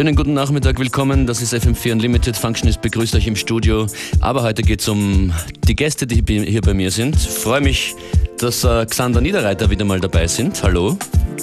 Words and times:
Schönen 0.00 0.16
guten 0.16 0.32
Nachmittag, 0.32 0.78
willkommen. 0.78 1.26
Das 1.26 1.42
ist 1.42 1.52
FM4 1.52 1.92
Unlimited. 1.92 2.34
Functionist 2.34 2.80
begrüßt 2.80 3.14
euch 3.16 3.26
im 3.26 3.36
Studio. 3.36 3.86
Aber 4.20 4.42
heute 4.42 4.62
geht 4.62 4.80
es 4.80 4.88
um 4.88 5.30
die 5.68 5.76
Gäste, 5.76 6.06
die 6.06 6.24
hier 6.24 6.62
bei 6.62 6.72
mir 6.72 6.90
sind. 6.90 7.16
Ich 7.16 7.28
freue 7.28 7.60
mich, 7.60 7.94
dass 8.38 8.64
äh, 8.64 8.86
Xander 8.86 9.20
Niederreiter 9.20 9.68
wieder 9.68 9.84
mal 9.84 10.00
dabei 10.00 10.26
sind. 10.26 10.62
Hallo. 10.62 10.96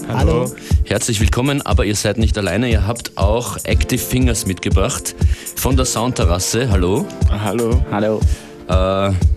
Hallo. 0.07 0.51
Herzlich 0.85 1.19
willkommen, 1.19 1.61
aber 1.61 1.85
ihr 1.85 1.95
seid 1.95 2.17
nicht 2.17 2.35
alleine. 2.35 2.71
Ihr 2.71 2.87
habt 2.87 3.15
auch 3.15 3.57
Active 3.63 3.99
Fingers 3.99 4.47
mitgebracht 4.47 5.13
von 5.55 5.77
der 5.77 5.85
Soundterrasse. 5.85 6.71
Hallo. 6.71 7.05
Hallo. 7.29 7.79
Hallo. 7.91 8.19
Äh, 8.69 9.36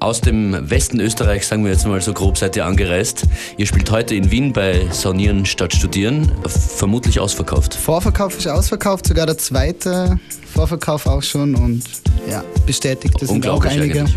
aus 0.00 0.20
dem 0.20 0.70
Westen 0.70 1.00
Österreichs, 1.00 1.48
sagen 1.48 1.64
wir 1.64 1.72
jetzt 1.72 1.86
mal 1.86 2.00
so 2.00 2.12
grob, 2.12 2.38
seid 2.38 2.56
ihr 2.56 2.64
angereist. 2.64 3.24
Ihr 3.56 3.66
spielt 3.66 3.90
heute 3.90 4.14
in 4.14 4.30
Wien 4.30 4.52
bei 4.52 4.86
Saunieren 4.90 5.44
statt 5.44 5.74
Studieren. 5.74 6.30
Vermutlich 6.46 7.18
ausverkauft. 7.20 7.74
Vorverkauf 7.74 8.38
ist 8.38 8.46
ausverkauft, 8.46 9.06
sogar 9.06 9.26
der 9.26 9.38
zweite 9.38 10.18
Vorverkauf 10.54 11.06
auch 11.06 11.22
schon 11.22 11.54
und 11.54 11.82
ja, 12.30 12.44
bestätigt. 12.66 13.14
Das 13.20 13.28
sind 13.28 13.46
auch 13.46 13.64
einige. 13.64 14.00
Eigentlich. 14.00 14.16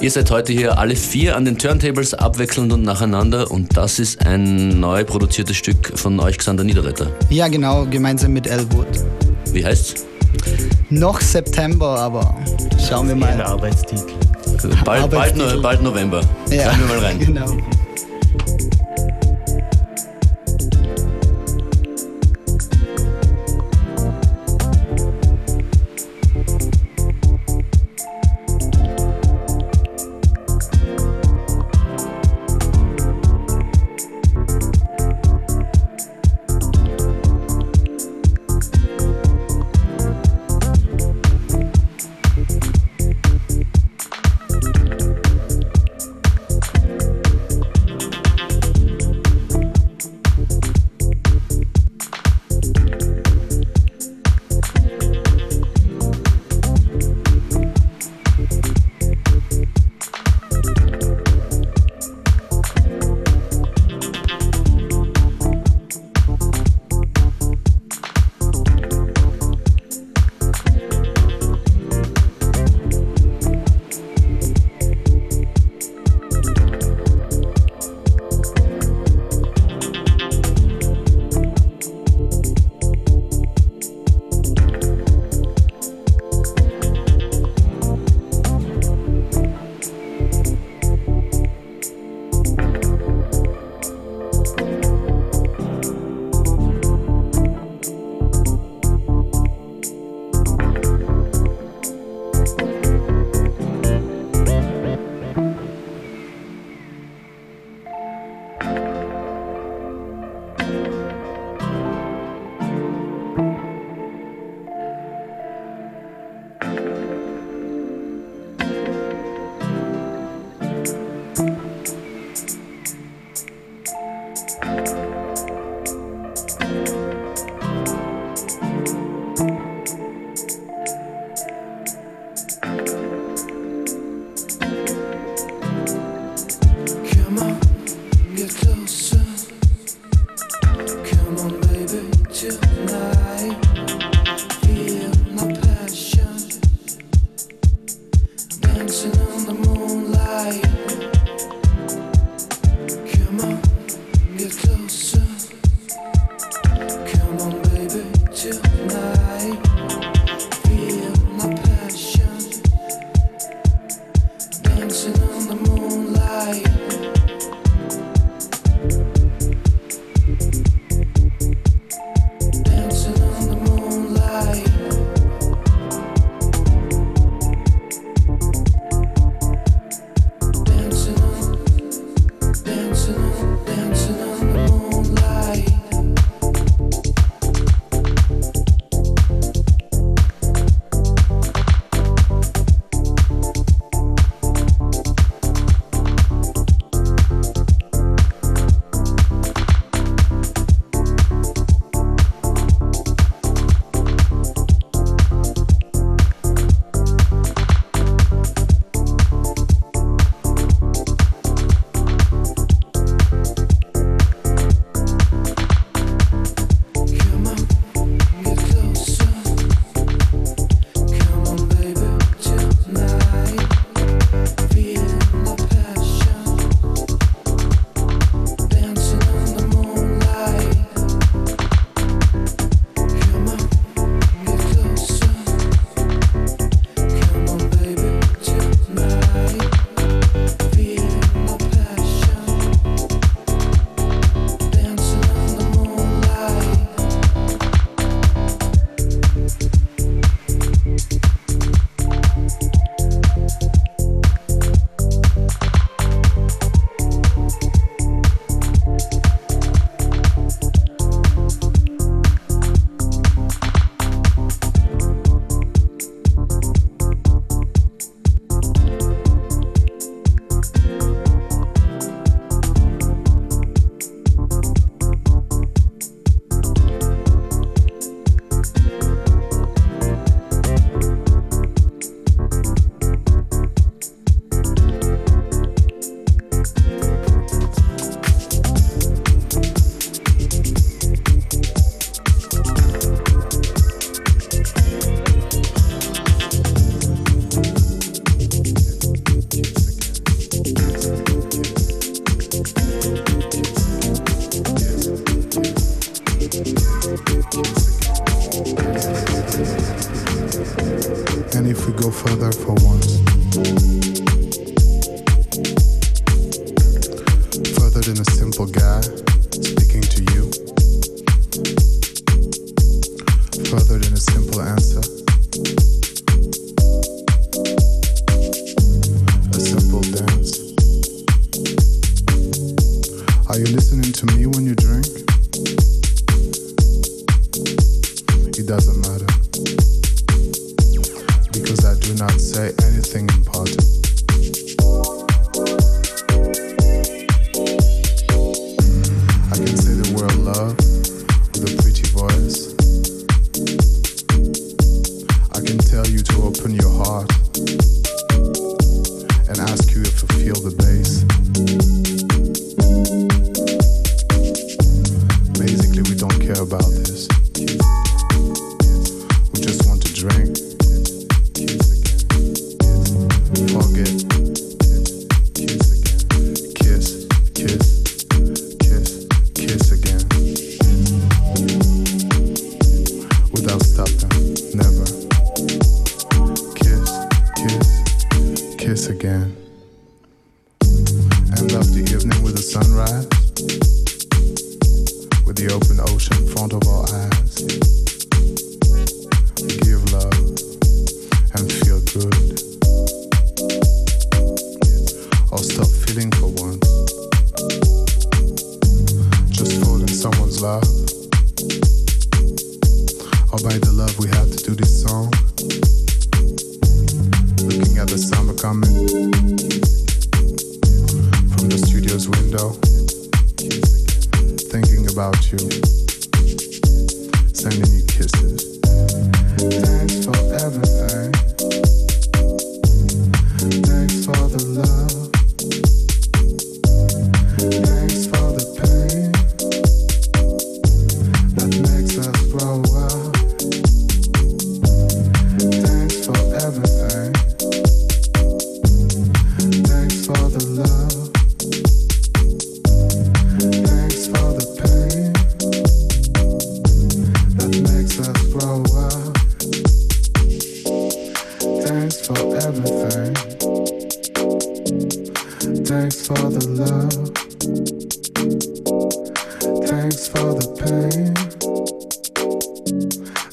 Ihr 0.00 0.10
seid 0.10 0.30
heute 0.32 0.52
hier 0.52 0.78
alle 0.78 0.96
vier 0.96 1.36
an 1.36 1.44
den 1.44 1.58
Turntables 1.58 2.12
abwechselnd 2.12 2.72
und 2.72 2.82
nacheinander 2.82 3.50
und 3.50 3.76
das 3.76 4.00
ist 4.00 4.26
ein 4.26 4.80
neu 4.80 5.04
produziertes 5.04 5.56
Stück 5.56 5.92
von 5.96 6.18
euch, 6.18 6.38
Xander 6.38 6.64
Niederretter. 6.64 7.06
Ja, 7.30 7.46
genau, 7.46 7.86
gemeinsam 7.86 8.32
mit 8.32 8.48
Elwood. 8.48 8.88
Wie 9.52 9.64
heißt's? 9.64 10.04
Noch 10.90 11.20
September, 11.20 11.98
aber 12.00 12.36
schauen 12.88 13.06
wir 13.08 13.14
mal. 13.14 13.28
Ein 13.30 13.42
Arbeitstitel. 13.42 14.12
Bald, 14.84 15.10
bald, 15.10 15.62
bald 15.62 15.82
November. 15.82 16.20
Ja, 16.48 16.64
Hören 16.64 16.78
wir 16.80 16.86
mal 16.86 16.98
rein. 17.04 17.18
Genau. 17.26 17.56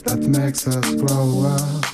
That 0.03 0.19
makes 0.27 0.67
us 0.67 0.95
grow 0.95 1.45
up. 1.45 1.88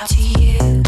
up 0.00 0.08
to 0.08 0.22
you. 0.22 0.81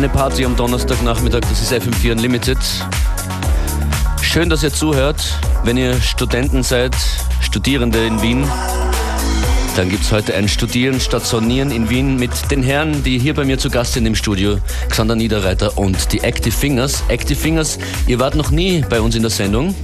Kleine 0.00 0.14
Party 0.14 0.46
am 0.46 0.56
Donnerstagnachmittag, 0.56 1.40
das 1.40 1.60
ist 1.60 1.74
FM4 1.74 2.12
Unlimited. 2.12 2.56
Schön, 4.22 4.48
dass 4.48 4.62
ihr 4.62 4.72
zuhört. 4.72 5.38
Wenn 5.62 5.76
ihr 5.76 6.00
Studenten 6.00 6.62
seid, 6.62 6.96
Studierende 7.42 8.06
in 8.06 8.22
Wien, 8.22 8.48
dann 9.76 9.90
gibt 9.90 10.04
es 10.04 10.10
heute 10.10 10.34
ein 10.36 10.48
Studieren 10.48 11.00
statt 11.00 11.26
Sonieren 11.26 11.70
in 11.70 11.90
Wien 11.90 12.16
mit 12.16 12.30
den 12.50 12.62
Herren, 12.62 13.02
die 13.04 13.18
hier 13.18 13.34
bei 13.34 13.44
mir 13.44 13.58
zu 13.58 13.68
Gast 13.68 13.92
sind 13.92 14.06
im 14.06 14.14
Studio, 14.14 14.56
Xander 14.88 15.16
Niederreiter 15.16 15.76
und 15.76 16.14
die 16.14 16.20
Active 16.20 16.56
Fingers. 16.56 17.02
Active 17.08 17.38
Fingers, 17.38 17.78
ihr 18.06 18.18
wart 18.18 18.36
noch 18.36 18.50
nie 18.50 18.82
bei 18.88 19.02
uns 19.02 19.14
in 19.16 19.20
der 19.20 19.30
Sendung, 19.30 19.74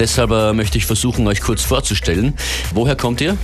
deshalb 0.00 0.32
äh, 0.32 0.52
möchte 0.52 0.78
ich 0.78 0.86
versuchen, 0.86 1.28
euch 1.28 1.42
kurz 1.42 1.62
vorzustellen. 1.62 2.34
Woher 2.74 2.96
kommt 2.96 3.20
ihr? 3.20 3.38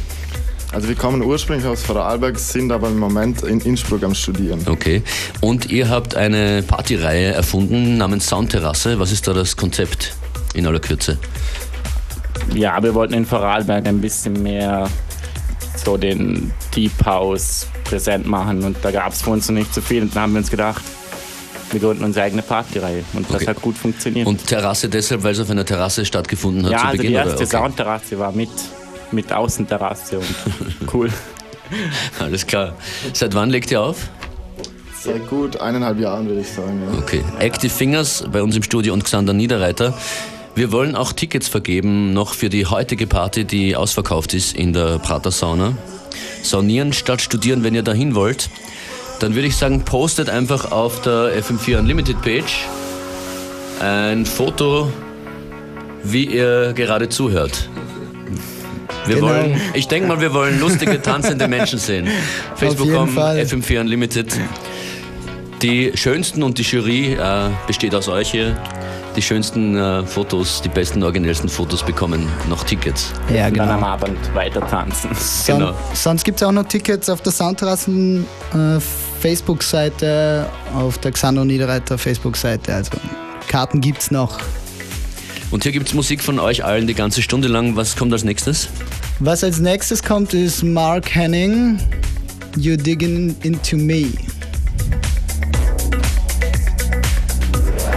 Also 0.76 0.88
wir 0.88 0.94
kommen 0.94 1.22
ursprünglich 1.22 1.66
aus 1.66 1.82
Vorarlberg, 1.84 2.38
sind 2.38 2.70
aber 2.70 2.88
im 2.88 2.98
Moment 2.98 3.40
in 3.44 3.60
Innsbruck 3.60 4.02
am 4.02 4.14
Studieren. 4.14 4.60
Okay. 4.66 5.02
Und 5.40 5.70
ihr 5.72 5.88
habt 5.88 6.14
eine 6.14 6.62
Partyreihe 6.62 7.32
erfunden 7.32 7.96
namens 7.96 8.26
Soundterrasse. 8.26 8.98
Was 8.98 9.10
ist 9.10 9.26
da 9.26 9.32
das 9.32 9.56
Konzept 9.56 10.14
in 10.52 10.66
aller 10.66 10.78
Kürze? 10.78 11.16
Ja, 12.54 12.82
wir 12.82 12.92
wollten 12.94 13.14
in 13.14 13.24
Vorarlberg 13.24 13.86
ein 13.86 14.02
bisschen 14.02 14.42
mehr 14.42 14.86
so 15.82 15.96
den 15.96 16.52
Deep 16.74 17.06
House 17.06 17.68
präsent 17.84 18.26
machen 18.26 18.62
und 18.62 18.76
da 18.82 18.90
gab 18.90 19.14
es 19.14 19.22
für 19.22 19.30
uns 19.30 19.48
noch 19.48 19.54
nicht 19.54 19.72
so 19.72 19.80
viel 19.80 20.02
und 20.02 20.14
dann 20.14 20.24
haben 20.24 20.32
wir 20.34 20.40
uns 20.40 20.50
gedacht, 20.50 20.82
wir 21.70 21.80
gründen 21.80 22.04
unsere 22.04 22.26
eigene 22.26 22.42
Partyreihe 22.42 23.02
und 23.14 23.26
das 23.30 23.36
Okay. 23.36 23.46
hat 23.46 23.62
gut 23.62 23.78
funktioniert. 23.78 24.26
Und 24.26 24.46
Terrasse 24.46 24.90
deshalb, 24.90 25.22
weil 25.24 25.32
es 25.32 25.40
auf 25.40 25.48
einer 25.48 25.64
Terrasse 25.64 26.04
stattgefunden 26.04 26.66
hat 26.66 26.72
ja, 26.72 26.78
zu 26.80 26.84
also 26.84 26.96
Beginn? 26.98 27.12
die 27.12 27.16
erste? 27.16 27.34
Okay. 27.36 27.46
Soundterrasse 27.46 28.18
war 28.18 28.32
mit, 28.32 28.50
mit 29.12 29.32
Außenterrasse 29.32 30.18
und 30.18 30.34
cool. 30.94 31.10
Alles 32.18 32.46
klar. 32.46 32.74
Seit 33.12 33.34
wann 33.34 33.50
legt 33.50 33.70
ihr 33.70 33.82
auf? 33.82 34.08
Seit 35.00 35.28
gut 35.28 35.60
eineinhalb 35.60 36.00
Jahren 36.00 36.26
würde 36.26 36.40
ich 36.40 36.48
sagen. 36.48 36.82
Ja. 36.82 36.98
Okay. 36.98 37.22
Active 37.38 37.72
Fingers 37.72 38.24
bei 38.30 38.42
uns 38.42 38.56
im 38.56 38.62
Studio 38.62 38.92
und 38.92 39.04
Xander 39.04 39.32
Niederreiter. 39.32 39.94
Wir 40.54 40.72
wollen 40.72 40.96
auch 40.96 41.12
Tickets 41.12 41.48
vergeben, 41.48 42.14
noch 42.14 42.34
für 42.34 42.48
die 42.48 42.66
heutige 42.66 43.06
Party, 43.06 43.44
die 43.44 43.76
ausverkauft 43.76 44.32
ist 44.32 44.56
in 44.56 44.72
der 44.72 44.98
Prater 44.98 45.30
Sauna. 45.30 45.76
Saunieren 46.42 46.92
statt 46.92 47.20
studieren, 47.20 47.62
wenn 47.62 47.74
ihr 47.74 47.82
dahin 47.82 48.14
wollt. 48.14 48.48
Dann 49.20 49.34
würde 49.34 49.48
ich 49.48 49.56
sagen, 49.56 49.84
postet 49.84 50.30
einfach 50.30 50.72
auf 50.72 51.02
der 51.02 51.42
FM4 51.42 51.78
Unlimited 51.78 52.20
Page 52.22 52.66
ein 53.80 54.24
Foto, 54.24 54.90
wie 56.02 56.24
ihr 56.24 56.72
gerade 56.72 57.08
zuhört. 57.08 57.68
Wir 59.06 59.16
Genau. 59.16 59.28
wollen, 59.28 59.60
ich 59.74 59.88
denke 59.88 60.08
mal, 60.08 60.20
wir 60.20 60.32
wollen 60.34 60.58
lustige, 60.60 61.00
tanzende 61.02 61.48
Menschen 61.48 61.78
sehen. 61.78 62.08
Facebook.com, 62.56 63.08
Fall. 63.10 63.38
FM4 63.38 63.80
Unlimited. 63.80 64.26
Die 65.62 65.92
schönsten 65.94 66.42
und 66.42 66.58
die 66.58 66.62
Jury 66.62 67.14
äh, 67.14 67.48
besteht 67.66 67.94
aus 67.94 68.08
euch 68.08 68.30
hier. 68.30 68.56
Die 69.16 69.22
schönsten 69.22 69.74
äh, 69.78 70.04
Fotos, 70.04 70.60
die 70.60 70.68
besten, 70.68 71.02
originellsten 71.02 71.48
Fotos 71.48 71.82
bekommen 71.82 72.28
noch 72.50 72.64
Tickets. 72.64 73.12
Ja, 73.34 73.46
Und 73.46 73.56
dann 73.56 73.70
am 73.70 73.76
genau. 73.76 73.86
Abend 73.92 74.34
weiter 74.34 74.60
tanzen. 74.60 75.08
Son 75.14 75.58
genau. 75.58 75.74
Sonst 75.94 76.22
gibt 76.24 76.42
es 76.42 76.46
auch 76.46 76.52
noch 76.52 76.64
Tickets 76.68 77.08
auf 77.08 77.22
der 77.22 77.32
Soundterrassen 77.32 78.26
äh, 78.52 78.78
Facebook-Seite, 79.22 80.46
auf 80.74 80.98
der 80.98 81.12
Xander 81.12 81.46
Niederreiter 81.46 81.96
Facebook-Seite. 81.96 82.74
Also 82.74 82.90
Karten 83.48 83.80
gibt's 83.80 84.10
noch. 84.10 84.38
Und 85.50 85.62
hier 85.62 85.72
gibt 85.72 85.88
es 85.88 85.94
Musik 85.94 86.22
von 86.22 86.38
euch 86.38 86.64
allen 86.64 86.86
die 86.86 86.94
ganze 86.94 87.22
Stunde 87.22 87.48
lang. 87.48 87.76
Was 87.76 87.96
kommt 87.96 88.12
als 88.12 88.24
nächstes? 88.24 88.68
Was 89.20 89.44
als 89.44 89.60
nächstes 89.60 90.02
kommt, 90.02 90.34
ist 90.34 90.62
Mark 90.62 91.14
Henning, 91.14 91.78
You 92.56 92.76
Digging 92.76 93.34
Into 93.42 93.76
Me. 93.76 94.08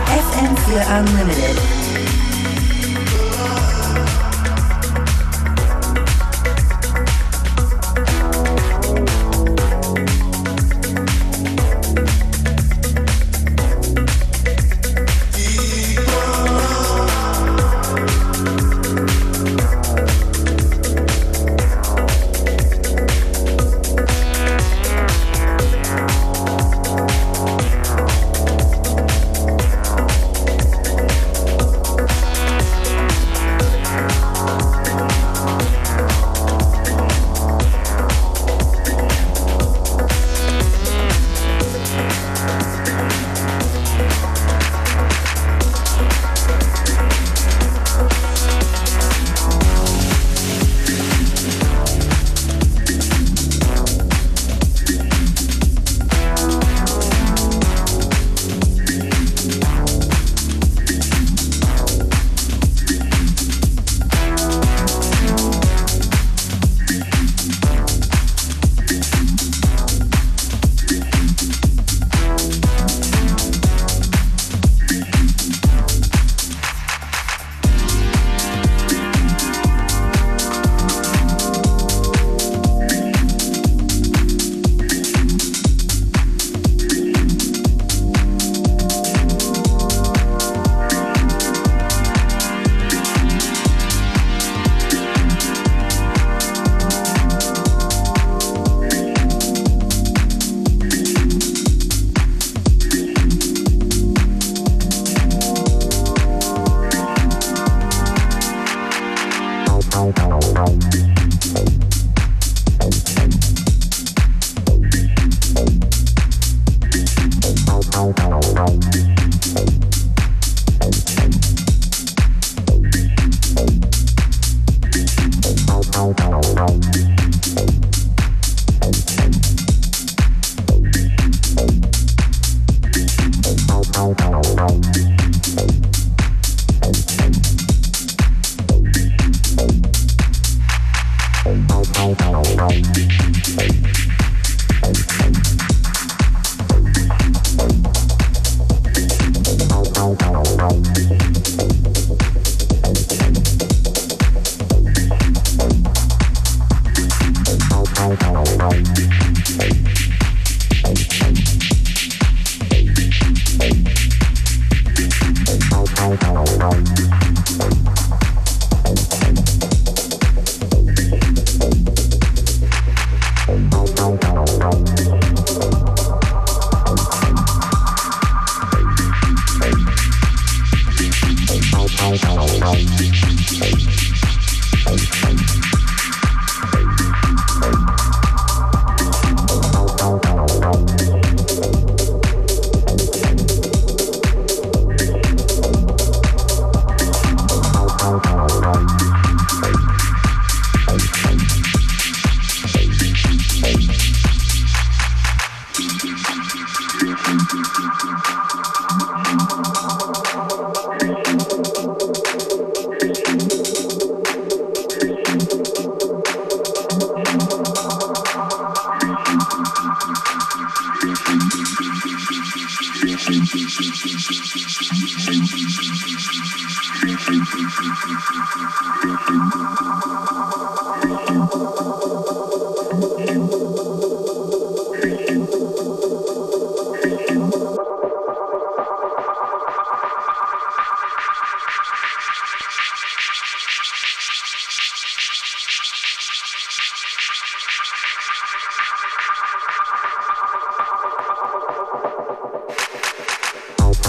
FM4 0.05 0.99
Unlimited. 0.99 1.78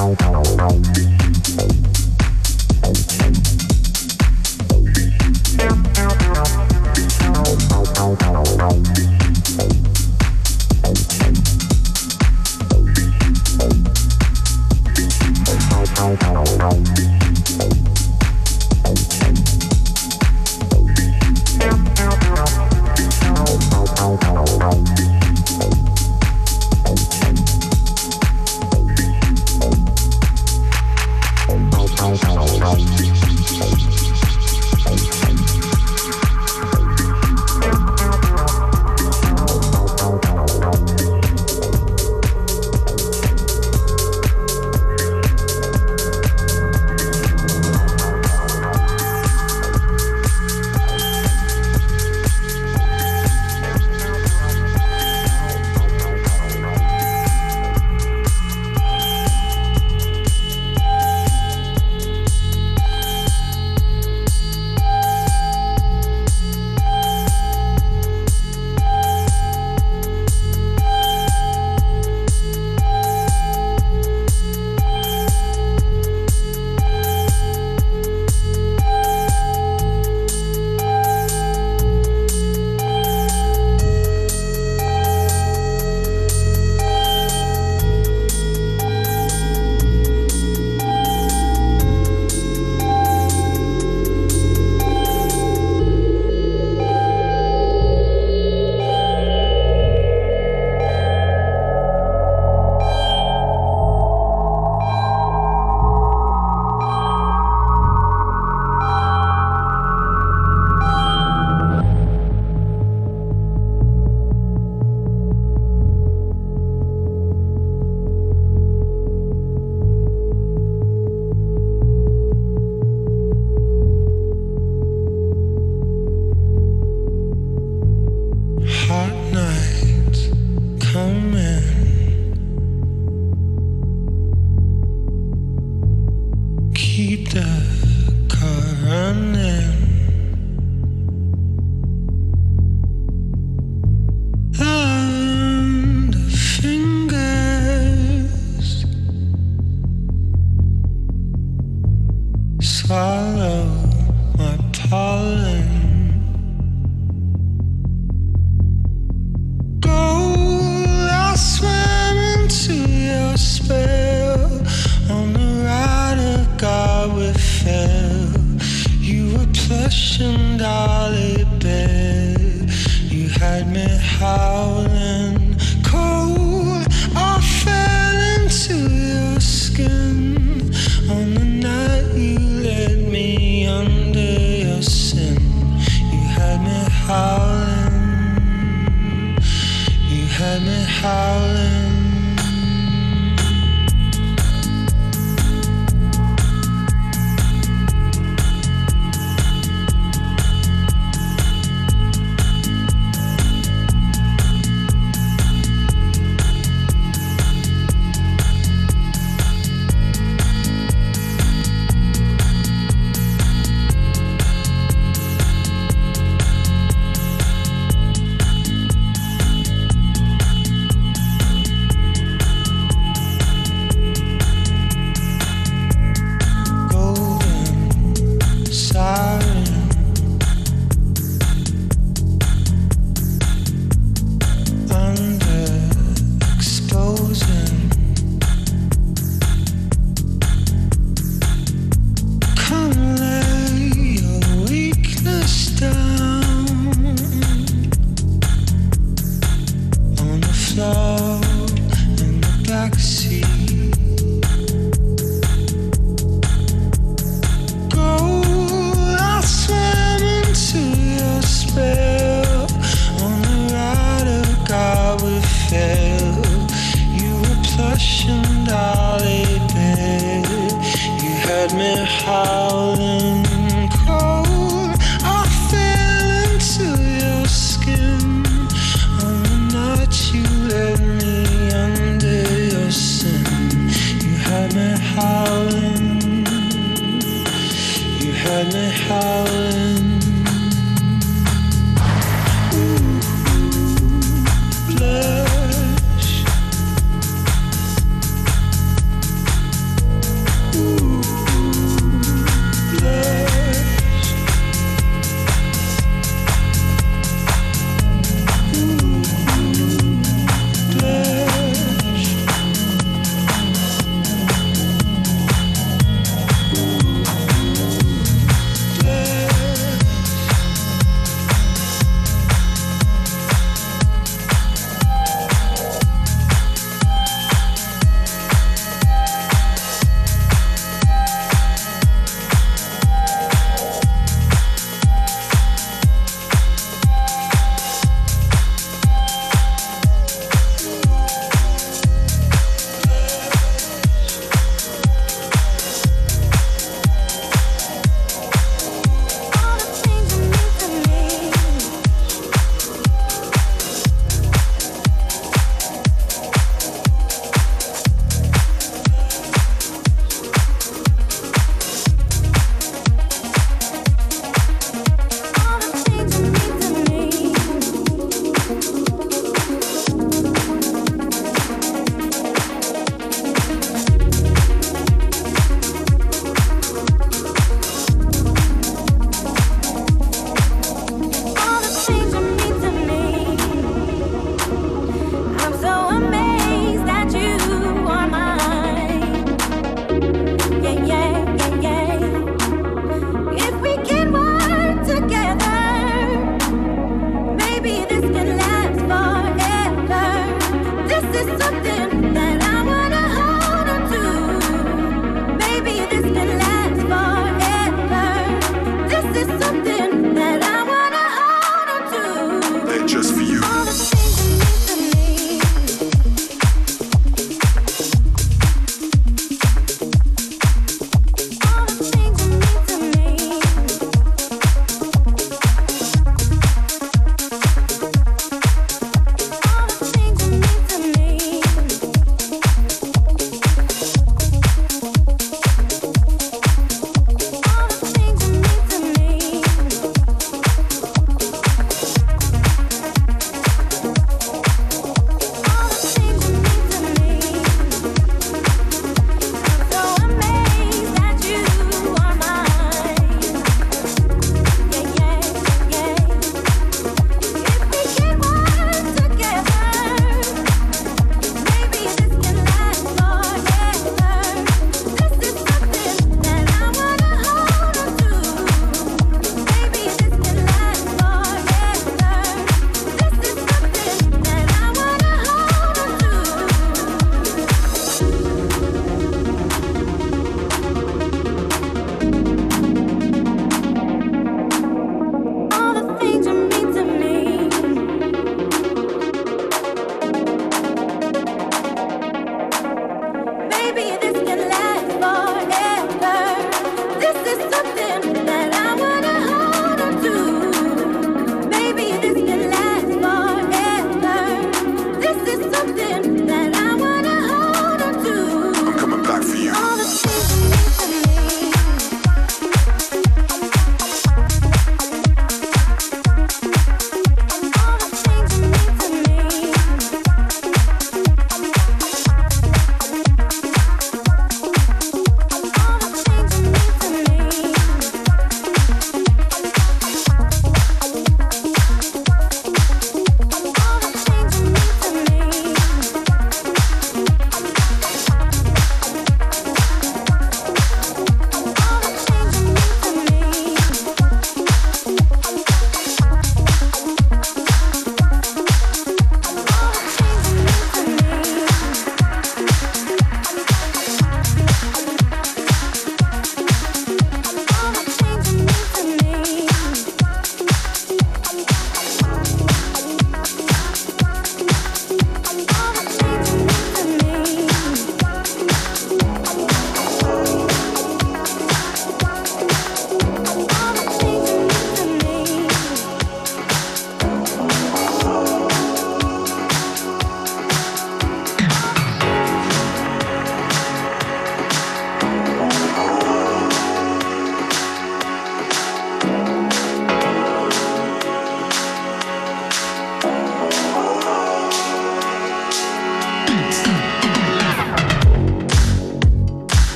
Bye. 0.00 0.29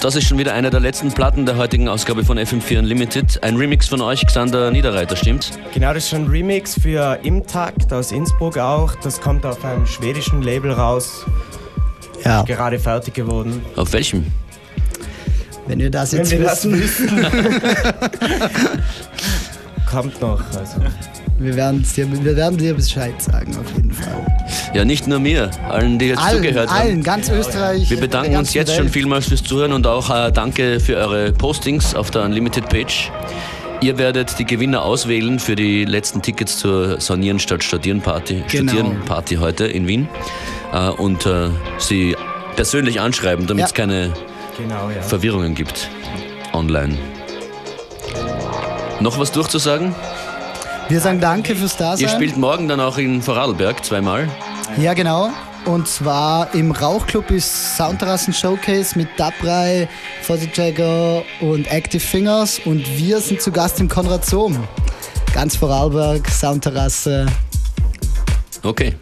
Und 0.00 0.04
das 0.06 0.16
ist 0.16 0.28
schon 0.28 0.38
wieder 0.38 0.54
eine 0.54 0.70
der 0.70 0.80
letzten 0.80 1.12
Platten 1.12 1.44
der 1.44 1.58
heutigen 1.58 1.86
Ausgabe 1.86 2.24
von 2.24 2.38
FM4 2.38 2.78
Unlimited. 2.78 3.44
Ein 3.44 3.56
Remix 3.56 3.86
von 3.86 4.00
euch, 4.00 4.26
Xander 4.26 4.70
Niederreiter, 4.70 5.14
stimmt? 5.14 5.50
Genau, 5.74 5.92
das 5.92 6.04
ist 6.04 6.08
schon 6.08 6.24
ein 6.24 6.28
Remix 6.28 6.80
für 6.80 7.18
Im 7.22 7.46
Takt 7.46 7.92
aus 7.92 8.10
Innsbruck 8.10 8.56
auch. 8.56 8.94
Das 9.02 9.20
kommt 9.20 9.44
auf 9.44 9.62
einem 9.62 9.84
schwedischen 9.86 10.40
Label 10.40 10.72
raus, 10.72 11.26
Ja, 12.24 12.40
gerade 12.44 12.78
fertig 12.78 13.12
geworden. 13.12 13.60
Auf 13.76 13.92
welchem? 13.92 14.24
wenn 15.66 15.80
wir 15.80 15.90
das 15.90 16.12
Wenn 16.12 16.20
jetzt 16.20 16.30
wir 16.30 16.44
das 16.44 16.64
wissen, 16.64 16.80
wissen. 16.80 17.26
kommt 19.90 20.18
noch. 20.22 20.40
Also. 20.56 20.78
wir 21.38 21.56
werden, 21.56 21.84
dir, 21.94 22.10
wir 22.24 22.36
werden 22.36 22.56
dir 22.56 22.72
Bescheid 22.72 23.20
sagen, 23.20 23.54
auf 23.54 23.70
jeden 23.72 23.74
Fall. 23.74 23.79
Ja, 24.72 24.84
nicht 24.84 25.08
nur 25.08 25.18
mir, 25.18 25.50
allen, 25.68 25.98
die 25.98 26.06
jetzt 26.06 26.20
Allen, 26.20 26.36
zugehört 26.36 26.70
haben. 26.70 26.80
allen, 26.80 27.02
ganz 27.02 27.28
Österreich. 27.28 27.90
Wir 27.90 27.98
bedanken 27.98 28.36
uns 28.36 28.54
jetzt 28.54 28.72
schon 28.74 28.84
Welt. 28.84 28.92
vielmals 28.92 29.26
fürs 29.26 29.42
Zuhören 29.42 29.72
und 29.72 29.84
auch 29.86 30.08
äh, 30.10 30.30
danke 30.30 30.78
für 30.78 30.96
eure 30.96 31.32
Postings 31.32 31.94
auf 31.94 32.10
der 32.12 32.22
Unlimited 32.22 32.68
Page. 32.68 33.10
Ihr 33.80 33.98
werdet 33.98 34.38
die 34.38 34.44
Gewinner 34.44 34.82
auswählen 34.82 35.38
für 35.40 35.56
die 35.56 35.84
letzten 35.84 36.22
Tickets 36.22 36.58
zur 36.58 37.00
Sanieren 37.00 37.40
statt 37.40 37.64
Studieren 37.64 38.00
Party, 38.00 38.44
Genau. 38.48 38.72
Studieren 38.72 39.00
Party 39.06 39.36
heute 39.36 39.66
in 39.66 39.88
Wien 39.88 40.08
äh, 40.72 40.88
und 40.90 41.26
äh, 41.26 41.48
sie 41.78 42.14
persönlich 42.54 43.00
anschreiben, 43.00 43.46
damit 43.48 43.64
es 43.64 43.70
Ja. 43.70 43.74
keine 43.76 44.12
Genau, 44.56 44.90
ja. 44.94 45.02
Verwirrungen 45.02 45.54
gibt 45.56 45.88
online. 46.52 46.96
Noch 49.00 49.18
was 49.18 49.32
durchzusagen? 49.32 49.94
Wir 50.88 51.00
sagen 51.00 51.20
danke 51.20 51.56
fürs 51.56 51.76
Dasein. 51.76 52.02
Ihr 52.02 52.08
spielt 52.08 52.36
morgen 52.36 52.68
dann 52.68 52.80
auch 52.80 52.98
in 52.98 53.22
Vorarlberg 53.22 53.84
zweimal. 53.84 54.28
Ja, 54.78 54.94
genau. 54.94 55.30
Und 55.66 55.86
zwar 55.86 56.54
im 56.54 56.70
Rauchclub 56.70 57.30
ist 57.30 57.76
Soundterrassen 57.76 58.32
Showcase 58.32 58.96
mit 58.96 59.08
Dabrai, 59.16 59.88
Fuzzy 60.22 60.48
Jagger 60.52 61.22
und 61.40 61.70
Active 61.70 62.00
Fingers. 62.00 62.60
Und 62.64 62.86
wir 62.96 63.20
sind 63.20 63.42
zu 63.42 63.52
Gast 63.52 63.78
im 63.80 63.88
Konrad 63.88 64.24
Sohm. 64.24 64.66
Ganz 65.34 65.56
Vorarlberg, 65.56 66.28
Soundterrasse. 66.28 67.26
Okay. 68.62 68.94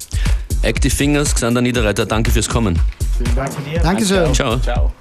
Active 0.62 0.94
Fingers, 0.94 1.34
Xander 1.34 1.60
Niederreiter, 1.60 2.04
danke 2.06 2.30
fürs 2.30 2.48
Kommen. 2.48 2.78
Danke 3.34 3.62
dir. 3.62 3.80
Dankeschön. 3.80 4.34
Ciao. 4.34 4.58
Ciao. 4.58 4.92